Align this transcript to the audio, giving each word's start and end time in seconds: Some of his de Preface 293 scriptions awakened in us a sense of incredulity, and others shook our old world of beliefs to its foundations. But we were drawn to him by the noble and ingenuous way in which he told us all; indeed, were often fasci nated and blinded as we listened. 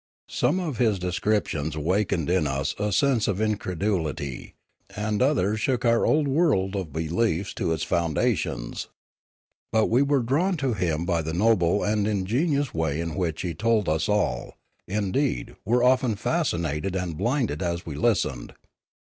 Some 0.31 0.59
of 0.59 0.79
his 0.79 0.97
de 0.97 1.11
Preface 1.11 1.21
293 1.21 1.21
scriptions 1.21 1.75
awakened 1.75 2.29
in 2.31 2.47
us 2.47 2.73
a 2.79 2.91
sense 2.91 3.27
of 3.27 3.39
incredulity, 3.39 4.55
and 4.95 5.21
others 5.21 5.59
shook 5.59 5.85
our 5.85 6.07
old 6.07 6.27
world 6.27 6.75
of 6.75 6.91
beliefs 6.91 7.53
to 7.53 7.71
its 7.71 7.83
foundations. 7.83 8.87
But 9.71 9.91
we 9.91 10.01
were 10.01 10.23
drawn 10.23 10.57
to 10.57 10.73
him 10.73 11.05
by 11.05 11.21
the 11.21 11.33
noble 11.35 11.83
and 11.83 12.07
ingenuous 12.07 12.73
way 12.73 12.99
in 12.99 13.13
which 13.13 13.43
he 13.43 13.53
told 13.53 13.87
us 13.87 14.09
all; 14.09 14.55
indeed, 14.87 15.55
were 15.65 15.83
often 15.83 16.15
fasci 16.15 16.59
nated 16.59 16.99
and 16.99 17.15
blinded 17.15 17.61
as 17.61 17.85
we 17.85 17.93
listened. 17.93 18.55